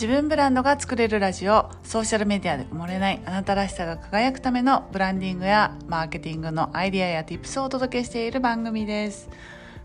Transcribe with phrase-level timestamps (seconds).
[0.00, 9.28] 自分ブランドが作れるラジオソーシャルメディアで埋もれないあなたらしさが輝くためのブランディングやマーケティングのアイデアや Tips をお届けしている番組です。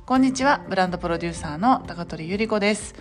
[0.06, 2.94] こんにちはブランドプロデューサーの高取ゆり子です。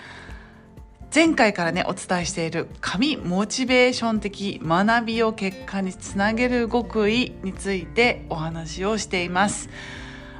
[1.14, 9.69] 前回からねお伝えしている神モチベーション的学びを結果につなげる極意についてお話をしています。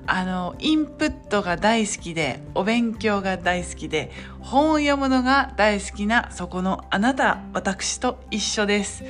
[0.07, 4.11] あのインプットが大好きでお勉強が大好きで
[4.41, 9.05] 本を読むのが大好きなそこのあなた私と一緒です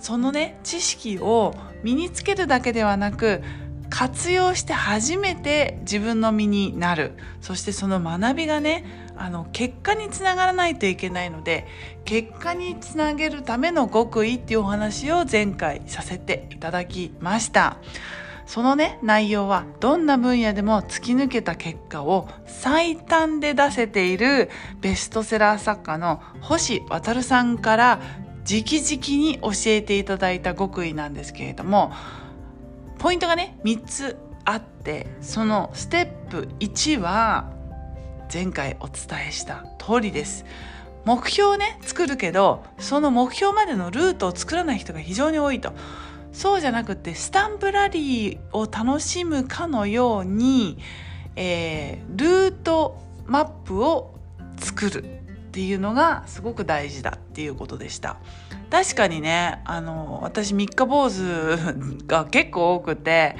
[0.00, 3.42] そのね知識を身につけるだけではなく
[3.88, 8.84] 活用して初めて自分の身になるそしてその学びがね
[9.16, 11.66] あの結果につながらないといけないので
[12.04, 17.78] 結果につなげるための極意っていうお話を前回させていただきました。
[18.46, 24.50] そのね、内容はどんな分野でも突き抜けた結果を最短で出せている
[24.80, 28.00] ベストセラー作家の星渉さんから
[28.48, 31.92] 直々に教えていただいた極意なんですけれども、
[32.98, 37.50] ポイントがね、3つあって、そのステップ1は
[38.32, 40.44] 前回お伝えした通りです。
[41.04, 45.72] 目標をね、作るけど、その目標までのルートを作らない人が非常に多いと。
[46.36, 50.76] そうじゃなくてスタンプラリーを楽しむかのように、
[51.34, 54.14] えー、ルートマップを
[54.58, 55.06] 作るっ
[55.52, 58.18] ていうのがすごく大事だっていうことでした。
[58.68, 61.22] 確かにねあの私三日坊主
[62.06, 63.36] が結構多くて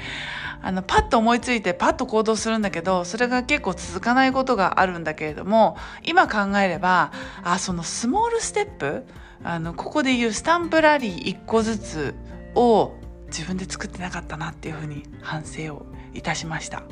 [0.63, 7.11] あのパッと思いついてパッと行動するんだけどそれが結構続かないことがあるんだけれども今考えれば
[7.43, 9.03] あそのスモールステップ
[9.43, 12.15] あのここで言うスタンプラリー1個ずつ
[12.55, 12.95] を
[13.27, 16.83] 自分で作ってなかったなっていうふうに反省をいたしました。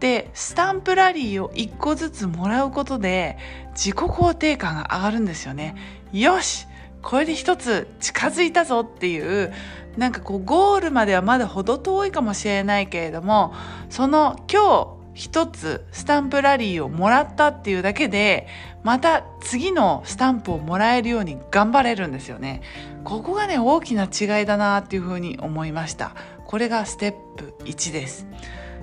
[0.00, 3.38] でスタンプラリーを1個ずつもらうことで
[3.70, 5.74] 自己肯定感が上がるんですよね。
[6.12, 6.66] よし
[7.02, 9.52] これで一つ近づいたぞっていう
[9.96, 13.54] なんかこうゴールまではまだ程遠いかもしれないけれども
[13.88, 18.46] その今日一つスタンプラリーをもらったっていうだけで、
[18.84, 22.60] また次のスタンプをもらえるように頑張れるんですよね。
[23.02, 26.14] ここがね、大きな違いだなっていうふうに思いました。
[26.44, 28.26] これがステップ1です。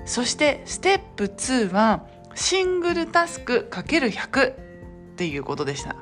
[0.04, 4.54] そしてステップ2はシングルタスク ×100 っ
[5.16, 5.94] ていうことでした。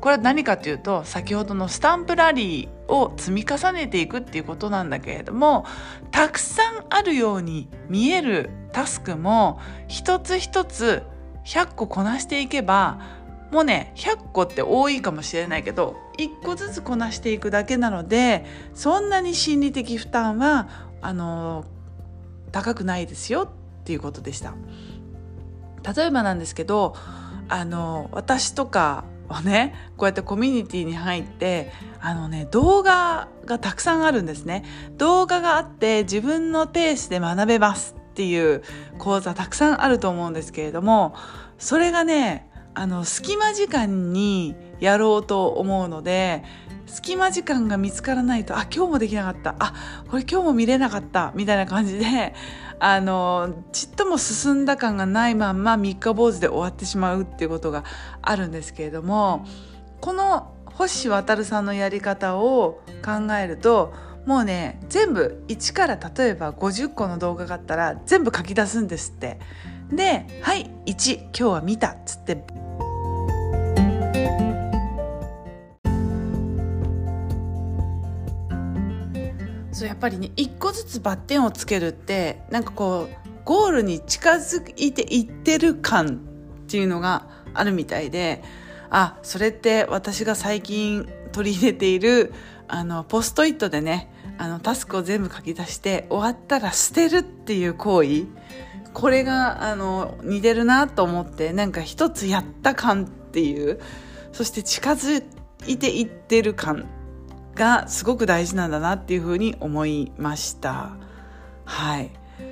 [0.00, 5.64] これは何かというと先ほどのスタンプラリーを積み重ねていくっていうことなんだけれども
[6.10, 11.02] たくさんあるように見えるタスクも一つ一つ
[11.44, 13.00] 100個こなしていけば
[13.50, 20.68] もうね100個って多いかもしれないけど1個ずつこなしていくだけなのでそんなに心理的負担は
[21.00, 21.64] あの
[22.52, 23.48] 高くないですよっ
[23.84, 24.54] ていうことでした。
[25.96, 26.94] 例えばなんですけど
[27.48, 34.64] あの私とかをねこうやってコミュニティに入ってあのね動画がたくさんあるんですね。
[34.98, 38.62] 動画があって自分のペースで学べますっていう
[38.98, 41.14] 講座たくさんあると思うんですけれども
[41.58, 46.42] それがねあの隙間時間にやろうと思うので
[46.86, 49.54] 隙間時間が見つからないとあ今日もできなかった。
[49.58, 49.74] あ
[50.10, 51.32] これ今日も見れなかった。
[51.36, 52.34] みたいな感じで
[52.80, 57.84] あのちっとも進んだ感がないまんま三日坊主で終わってしまうっていうことが
[58.22, 59.46] あるんですけれども
[60.00, 63.92] この星渉さんのやり方を考えると
[64.24, 69.38] もうね全部1から例えば50個の動画があったら全部書き出すんですって。
[69.92, 72.44] で「はい1今日は見た」っつって
[79.80, 86.20] そうやっぱりね一個ずつバッテンをつけるってなんかこうゴールに近づいていってる感
[86.66, 88.42] っていうのがあるみたいで
[88.90, 92.34] あそれって私が最近取り入れている
[92.68, 98.26] あのポストイットでねあのタスクを全部書き出して終わったら捨てるっていう行為
[98.92, 103.80] これがあの似てるなと思ってなんか一つやった感っていう
[104.32, 105.24] そして近づ
[105.66, 106.86] いていってる感
[107.54, 110.92] がすごく大事なんだなっていうふうに思いました。
[111.64, 112.10] はい。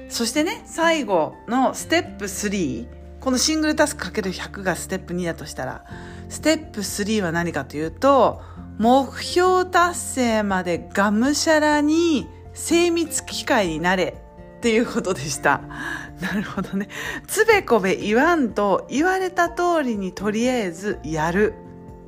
[0.09, 2.89] そしてね、最後のステップ3。
[3.21, 5.85] このシングルタスク ×100 がステップ2だとしたら、
[6.29, 8.41] ステップ3は何かというと、
[8.79, 14.15] 目標達成までがむしゃらに精密機械になれ
[14.59, 15.63] っていうことでした。
[16.21, 16.89] なるほどね。
[17.27, 21.55] つべこべ言わんと言われた通りにとりあえずやる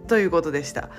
[0.08, 0.90] ということでした。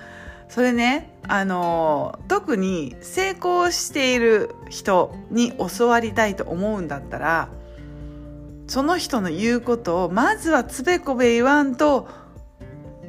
[0.51, 7.47] それねあの特に成功している人に教わりたいと思うんだったら
[8.67, 12.09] その人の言うことをまずはつべこべ言わんと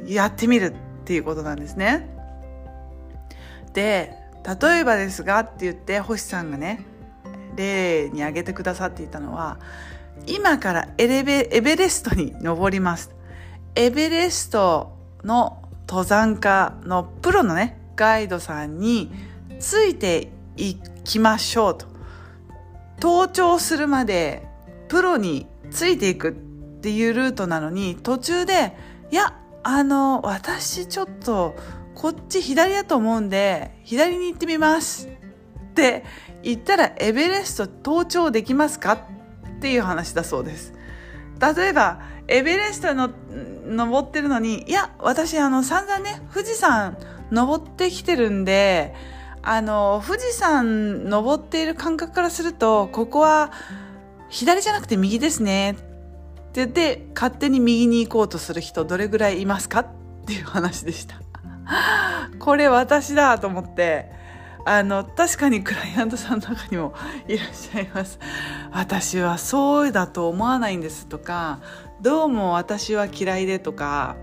[0.07, 2.09] やってみるっていうことなんですね。
[3.73, 4.13] で
[4.45, 6.85] 例えばですがって言って星さんがね
[7.57, 9.59] 例に挙げてくださっていたのは
[10.29, 13.11] 今からエレベエベレストに登ります。
[13.75, 15.62] エベレストの
[15.93, 19.13] 登山家のプロのねガイドさんに
[19.61, 21.87] ついていきましょうと。
[22.99, 24.49] 登頂するまで
[24.89, 26.33] プロについていくっ
[26.81, 28.75] ていうルートなのに途中で
[29.11, 31.57] いやあの私ちょっと
[31.95, 36.05] こっち左だと思うんで左に行ってみますって
[36.43, 40.73] 言ったらエベレスト登頂できますかっていう話だそうです
[41.39, 43.11] 例えばエベレストの
[43.67, 46.97] 登ってるのにいや私あの散々ね富士山
[47.31, 48.95] 登ってきてるんで
[49.43, 53.53] あの富士山登っている感覚からするとここは
[54.29, 55.73] 左じゃなくて右ですね。
[55.73, 55.83] って
[56.55, 59.87] 言って勝手に右に行こうとする人どれぐらいいますかっ
[60.27, 61.17] ていう話でした。
[62.39, 64.11] これ私だと思って
[64.65, 66.95] あの確かにクライアントさんの中にも
[67.27, 68.19] いらっしゃいます。
[68.71, 71.61] 私はそうだと思わないんですとか
[72.03, 74.17] どうも私は嫌いでとか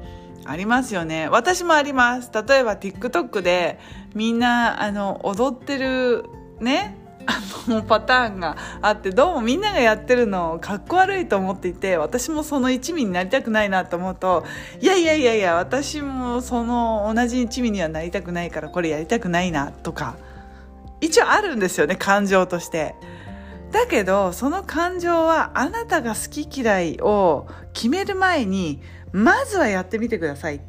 [0.43, 3.79] ありますよね私もあります例えば TikTok で
[4.13, 6.25] みんなあの踊ってる
[6.59, 7.39] ねあ
[7.69, 14.43] のパターンがあってどうもみんながやってるのかっこ悪いと思っていて私もその一味になりたくないなと思うと
[14.81, 20.17] いやいやいやいや私もその同じ一味にはなりたくないからこれやりたくないなとか
[20.99, 22.95] 一応あるんですよね感情として。
[23.71, 28.81] だけどその感情はあなたが好き嫌いを決める前に
[29.11, 30.59] まずはやってみてくださいっ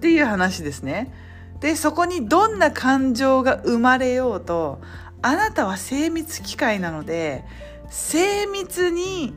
[0.00, 1.12] ていう話ですね。
[1.60, 4.80] で、そこにどんな感情が生まれようと、
[5.22, 7.44] あなたは精密機械なので、
[7.90, 9.34] 精密に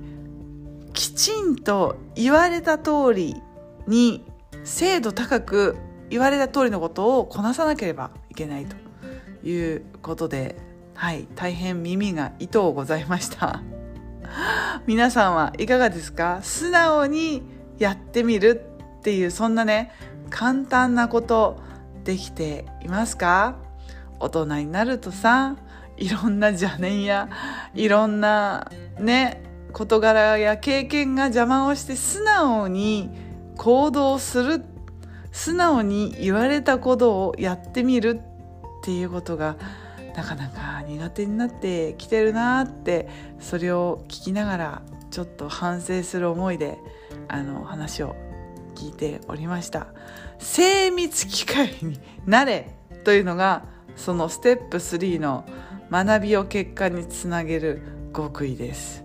[0.93, 3.35] きちんと言われた通り
[3.87, 4.25] に
[4.63, 5.75] 精度高く
[6.09, 8.77] 言われた通りのことをこなさなければいけないと
[9.45, 10.55] いうことで、
[10.95, 13.61] はい、大変耳が痛うございました。
[14.87, 16.39] 皆さんはいかがですか？
[16.43, 17.43] 素直に
[17.77, 18.63] やってみる
[18.99, 19.91] っていうそんなね
[20.29, 21.59] 簡単なこと
[22.03, 23.55] できていますか？
[24.19, 25.55] 大人になるとさ
[25.97, 27.27] いろんな邪念や
[27.73, 29.43] いろんなね
[29.73, 33.09] 事柄や経験が邪魔をして素直に
[33.57, 34.63] 行動する
[35.31, 39.55] 素直に言われたことをやってみるっていうことが
[40.15, 44.81] なかなか苦手になってきてるなってそれを聞きながら
[45.11, 46.79] ちょっと反省する思いで
[47.27, 48.15] あの話を
[48.75, 49.87] 聞いておりました。
[50.39, 53.65] 精密機械になれというのが
[53.95, 55.45] そのステップ3の
[55.91, 57.81] 学びを結果につなげる
[58.15, 59.03] 極意です。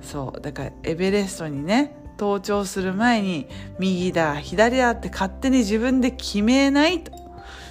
[0.00, 3.48] そうだからエベレストにね登頂する前に
[3.78, 7.21] 右だ左だって勝手に自分で決めないと。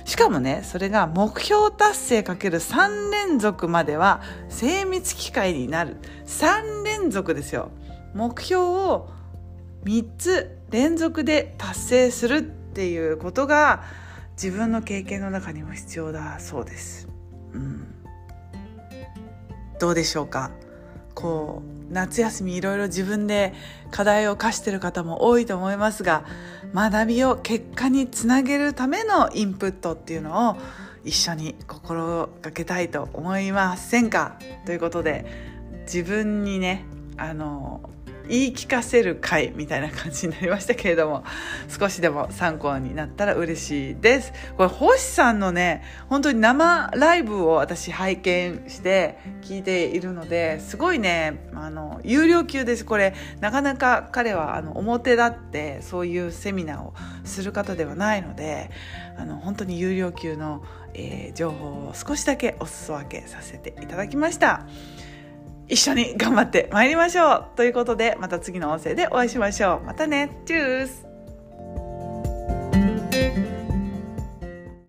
[0.05, 5.97] しかもねそれが目標達成かける3連続までは精密機械になる。
[6.25, 7.71] 3連続ですよ。
[8.13, 9.09] 目標を
[9.85, 13.83] 3つ連続で達成するっていうことが
[14.41, 17.07] 自分の経験の中にも必要だそうです。
[17.53, 17.87] うん、
[19.79, 20.51] どうでしょうか？
[21.21, 23.53] こう夏休みいろいろ自分で
[23.91, 26.25] 課題を課してる方も多いと思いますが
[26.73, 30.57] 学びを結果につなげるためのインプットっていうのを
[31.03, 34.37] 一緒に心がけたいと思いませんか？
[34.65, 35.25] ということで
[35.81, 36.85] 自分にね
[37.17, 37.81] あの
[38.27, 41.23] 言い聞かせる回みたいな感じになりましたけれども
[41.67, 58.71] 少しでも参考になったら嬉しいですこれ星さんのね本当に生ライブを私拝見して聞いているのですごいねあの有料級ですこれなかなか彼はあの表立ってそういうセミナーをする方ではないので
[59.17, 60.63] あの本当に有料級の、
[60.93, 64.65] えー、情報を少しだけお裾分けさせていただきました。
[65.71, 67.45] 一緒に頑張って参りましょう。
[67.55, 69.85] ということでまた次の音声でお会いしましょう。
[69.85, 70.41] またね。
[70.45, 71.10] チュース。